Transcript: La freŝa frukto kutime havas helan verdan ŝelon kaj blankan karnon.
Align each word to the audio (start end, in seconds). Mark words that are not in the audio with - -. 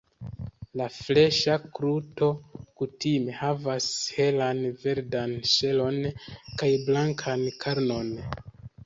La 0.79 0.85
freŝa 0.93 1.57
frukto 1.73 2.29
kutime 2.81 3.35
havas 3.41 3.89
helan 4.15 4.63
verdan 4.85 5.35
ŝelon 5.53 6.01
kaj 6.63 6.71
blankan 6.89 7.45
karnon. 7.67 8.11